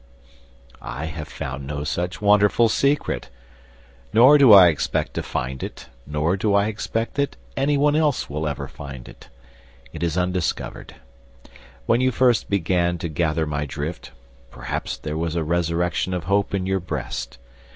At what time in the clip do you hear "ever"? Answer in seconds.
8.47-8.67